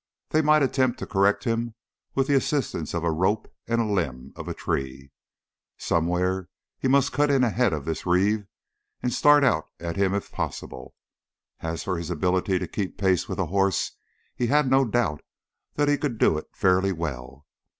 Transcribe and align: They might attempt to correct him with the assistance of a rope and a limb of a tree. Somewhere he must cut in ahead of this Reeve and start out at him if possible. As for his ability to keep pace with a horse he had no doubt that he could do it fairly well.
They 0.29 0.41
might 0.41 0.63
attempt 0.63 0.97
to 0.97 1.05
correct 1.05 1.43
him 1.43 1.75
with 2.15 2.25
the 2.25 2.33
assistance 2.33 2.95
of 2.95 3.03
a 3.03 3.11
rope 3.11 3.47
and 3.67 3.79
a 3.79 3.85
limb 3.85 4.33
of 4.35 4.47
a 4.47 4.53
tree. 4.55 5.11
Somewhere 5.77 6.49
he 6.79 6.87
must 6.87 7.11
cut 7.11 7.29
in 7.29 7.43
ahead 7.43 7.71
of 7.71 7.85
this 7.85 8.03
Reeve 8.03 8.47
and 9.03 9.13
start 9.13 9.43
out 9.43 9.69
at 9.79 9.97
him 9.97 10.15
if 10.15 10.31
possible. 10.31 10.95
As 11.59 11.83
for 11.83 11.99
his 11.99 12.09
ability 12.09 12.57
to 12.57 12.67
keep 12.67 12.97
pace 12.97 13.29
with 13.29 13.37
a 13.37 13.45
horse 13.53 13.91
he 14.35 14.47
had 14.47 14.67
no 14.71 14.85
doubt 14.85 15.21
that 15.75 15.87
he 15.87 15.99
could 15.99 16.17
do 16.17 16.35
it 16.35 16.47
fairly 16.51 16.91
well. 16.91 17.45